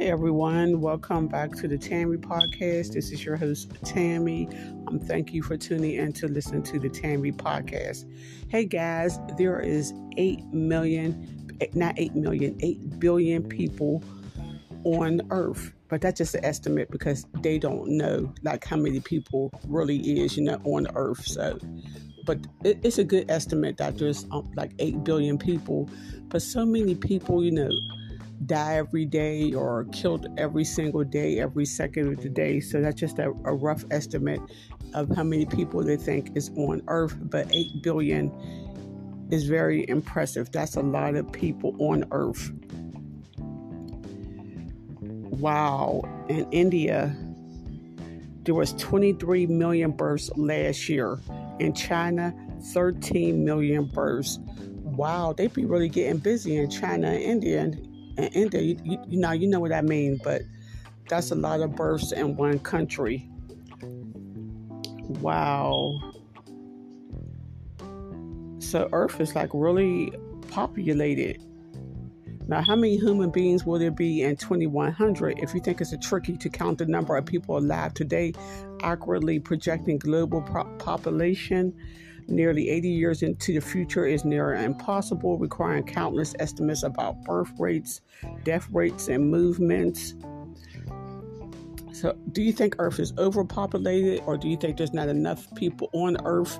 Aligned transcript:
Hi, 0.00 0.06
everyone. 0.06 0.80
Welcome 0.80 1.28
back 1.28 1.52
to 1.56 1.68
the 1.68 1.76
Tammy 1.76 2.16
Podcast. 2.16 2.94
This 2.94 3.12
is 3.12 3.22
your 3.22 3.36
host, 3.36 3.70
Tammy. 3.84 4.48
Um, 4.86 4.98
thank 4.98 5.34
you 5.34 5.42
for 5.42 5.58
tuning 5.58 5.96
in 5.96 6.14
to 6.14 6.26
listen 6.26 6.62
to 6.62 6.78
the 6.78 6.88
Tammy 6.88 7.32
Podcast. 7.32 8.10
Hey, 8.48 8.64
guys, 8.64 9.18
there 9.36 9.60
is 9.60 9.92
8 10.16 10.42
million, 10.54 11.54
not 11.74 11.96
8 11.98 12.14
million, 12.14 12.56
8 12.62 12.98
billion 12.98 13.46
people 13.46 14.02
on 14.84 15.20
Earth. 15.28 15.74
But 15.88 16.00
that's 16.00 16.16
just 16.16 16.34
an 16.34 16.46
estimate 16.46 16.90
because 16.90 17.26
they 17.42 17.58
don't 17.58 17.86
know 17.86 18.32
like 18.42 18.64
how 18.64 18.76
many 18.76 19.00
people 19.00 19.50
really 19.68 19.98
is, 19.98 20.34
you 20.34 20.44
know, 20.44 20.62
on 20.64 20.86
Earth. 20.94 21.26
So, 21.26 21.58
but 22.24 22.38
it, 22.64 22.78
it's 22.82 22.96
a 22.96 23.04
good 23.04 23.30
estimate 23.30 23.76
that 23.76 23.98
there's 23.98 24.24
um, 24.30 24.50
like 24.56 24.72
8 24.78 25.04
billion 25.04 25.36
people. 25.36 25.90
But 26.30 26.40
so 26.40 26.64
many 26.64 26.94
people, 26.94 27.44
you 27.44 27.50
know, 27.50 27.68
die 28.46 28.76
every 28.76 29.04
day 29.04 29.52
or 29.52 29.84
killed 29.92 30.26
every 30.38 30.64
single 30.64 31.04
day, 31.04 31.40
every 31.40 31.66
second 31.66 32.12
of 32.12 32.22
the 32.22 32.28
day. 32.28 32.60
So 32.60 32.80
that's 32.80 32.98
just 32.98 33.18
a, 33.18 33.28
a 33.44 33.54
rough 33.54 33.84
estimate 33.90 34.40
of 34.94 35.14
how 35.14 35.22
many 35.22 35.46
people 35.46 35.82
they 35.84 35.96
think 35.96 36.36
is 36.36 36.50
on 36.56 36.82
Earth. 36.88 37.16
But 37.20 37.48
8 37.50 37.82
billion 37.82 38.32
is 39.30 39.44
very 39.44 39.88
impressive. 39.88 40.50
That's 40.52 40.76
a 40.76 40.82
lot 40.82 41.14
of 41.14 41.30
people 41.32 41.76
on 41.78 42.04
Earth. 42.12 42.52
Wow. 45.00 46.02
In 46.28 46.50
India, 46.50 47.14
there 48.44 48.54
was 48.54 48.72
23 48.74 49.46
million 49.46 49.90
births 49.90 50.30
last 50.36 50.88
year. 50.88 51.18
In 51.58 51.74
China, 51.74 52.34
13 52.72 53.44
million 53.44 53.84
births. 53.84 54.38
Wow, 54.82 55.32
they 55.32 55.46
be 55.46 55.64
really 55.64 55.88
getting 55.88 56.18
busy 56.18 56.56
in 56.56 56.68
China 56.68 57.08
and 57.08 57.44
India. 57.44 57.89
And 58.24 58.34
India, 58.34 58.60
you, 58.60 59.02
you, 59.08 59.18
know, 59.18 59.32
you 59.32 59.46
know 59.46 59.60
what 59.60 59.72
I 59.72 59.80
mean, 59.80 60.20
but 60.22 60.42
that's 61.08 61.30
a 61.30 61.34
lot 61.34 61.60
of 61.60 61.74
births 61.74 62.12
in 62.12 62.36
one 62.36 62.58
country. 62.58 63.28
Wow. 65.20 66.12
So 68.58 68.88
Earth 68.92 69.20
is 69.20 69.34
like 69.34 69.50
really 69.52 70.12
populated. 70.50 71.42
Now, 72.46 72.62
how 72.62 72.74
many 72.74 72.96
human 72.96 73.30
beings 73.30 73.64
will 73.64 73.78
there 73.78 73.90
be 73.90 74.22
in 74.22 74.36
2100? 74.36 75.38
If 75.38 75.54
you 75.54 75.60
think 75.60 75.80
it's 75.80 75.92
a 75.92 75.98
tricky 75.98 76.36
to 76.36 76.48
count 76.48 76.78
the 76.78 76.86
number 76.86 77.16
of 77.16 77.24
people 77.24 77.58
alive 77.58 77.94
today, 77.94 78.32
accurately 78.82 79.38
projecting 79.38 79.98
global 79.98 80.42
population 80.78 81.74
nearly 82.30 82.68
80 82.70 82.88
years 82.88 83.22
into 83.22 83.54
the 83.54 83.60
future 83.60 84.06
is 84.06 84.24
near 84.24 84.54
impossible, 84.54 85.38
requiring 85.38 85.84
countless 85.84 86.34
estimates 86.38 86.82
about 86.82 87.22
birth 87.24 87.52
rates, 87.58 88.00
death 88.44 88.68
rates, 88.72 89.08
and 89.08 89.30
movements. 89.30 90.14
So, 91.92 92.16
do 92.32 92.42
you 92.42 92.52
think 92.52 92.76
Earth 92.78 92.98
is 92.98 93.12
overpopulated, 93.18 94.22
or 94.24 94.38
do 94.38 94.48
you 94.48 94.56
think 94.56 94.78
there's 94.78 94.94
not 94.94 95.08
enough 95.08 95.52
people 95.54 95.90
on 95.92 96.16
Earth? 96.24 96.58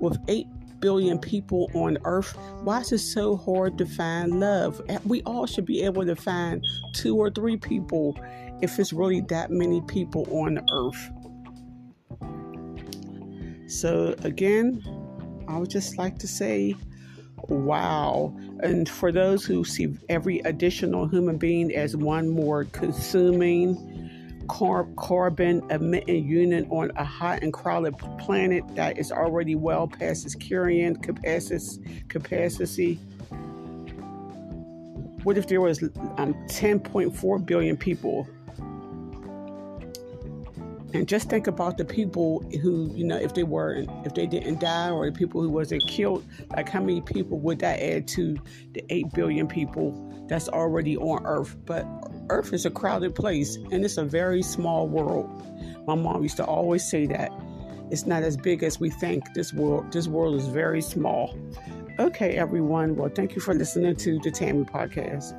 With 0.00 0.18
8 0.28 0.46
billion 0.80 1.18
people 1.18 1.70
on 1.74 1.98
earth, 2.04 2.36
why 2.62 2.80
is 2.80 2.92
it 2.92 2.98
so 2.98 3.36
hard 3.36 3.78
to 3.78 3.86
find 3.86 4.40
love? 4.40 4.80
We 5.04 5.22
all 5.22 5.46
should 5.46 5.66
be 5.66 5.82
able 5.82 6.04
to 6.06 6.16
find 6.16 6.64
two 6.94 7.16
or 7.16 7.30
three 7.30 7.56
people 7.56 8.18
if 8.62 8.78
it's 8.78 8.92
really 8.92 9.20
that 9.22 9.50
many 9.50 9.80
people 9.82 10.26
on 10.30 10.58
earth. 10.72 11.10
So, 13.70 14.14
again, 14.24 14.82
I 15.50 15.58
would 15.58 15.70
just 15.70 15.98
like 15.98 16.18
to 16.20 16.28
say, 16.28 16.76
wow. 17.48 18.36
And 18.62 18.88
for 18.88 19.10
those 19.10 19.44
who 19.44 19.64
see 19.64 19.96
every 20.08 20.38
additional 20.40 21.08
human 21.08 21.38
being 21.38 21.74
as 21.74 21.96
one 21.96 22.28
more 22.28 22.64
consuming, 22.66 23.76
carbon 24.96 25.62
emitting 25.70 26.24
unit 26.24 26.66
on 26.70 26.92
a 26.96 27.04
hot 27.04 27.42
and 27.42 27.52
crowded 27.52 27.96
planet 28.18 28.64
that 28.74 28.98
is 28.98 29.10
already 29.12 29.54
well 29.54 29.88
past 29.88 30.24
its 30.24 30.34
carrying 30.34 30.96
capacity. 30.96 32.94
What 35.22 35.36
if 35.36 35.48
there 35.48 35.60
was 35.60 35.82
um, 35.82 36.34
10.4 36.48 37.46
billion 37.46 37.76
people? 37.76 38.26
And 40.92 41.06
just 41.06 41.30
think 41.30 41.46
about 41.46 41.78
the 41.78 41.84
people 41.84 42.40
who, 42.60 42.90
you 42.94 43.04
know, 43.04 43.16
if 43.16 43.34
they 43.34 43.44
weren't, 43.44 43.88
if 44.04 44.14
they 44.14 44.26
didn't 44.26 44.60
die, 44.60 44.90
or 44.90 45.06
the 45.06 45.16
people 45.16 45.40
who 45.40 45.48
wasn't 45.48 45.86
killed. 45.86 46.24
Like, 46.56 46.68
how 46.68 46.80
many 46.80 47.00
people 47.00 47.38
would 47.40 47.60
that 47.60 47.80
add 47.80 48.08
to 48.08 48.36
the 48.72 48.84
8 48.88 49.12
billion 49.14 49.46
people 49.46 50.24
that's 50.28 50.48
already 50.48 50.96
on 50.96 51.24
Earth? 51.24 51.56
But 51.64 51.86
Earth 52.28 52.52
is 52.52 52.66
a 52.66 52.70
crowded 52.70 53.14
place 53.14 53.56
and 53.56 53.84
it's 53.84 53.98
a 53.98 54.04
very 54.04 54.42
small 54.42 54.88
world. 54.88 55.28
My 55.86 55.94
mom 55.94 56.22
used 56.22 56.36
to 56.38 56.44
always 56.44 56.88
say 56.88 57.06
that. 57.06 57.30
It's 57.90 58.06
not 58.06 58.22
as 58.22 58.36
big 58.36 58.62
as 58.62 58.78
we 58.78 58.90
think. 58.90 59.34
This 59.34 59.52
world 59.52 59.92
this 59.92 60.06
world 60.06 60.36
is 60.36 60.46
very 60.46 60.80
small. 60.80 61.36
Okay, 61.98 62.36
everyone. 62.36 62.96
Well, 62.96 63.10
thank 63.12 63.34
you 63.34 63.40
for 63.40 63.52
listening 63.52 63.96
to 63.96 64.18
the 64.20 64.30
Tammy 64.30 64.64
podcast. 64.64 65.34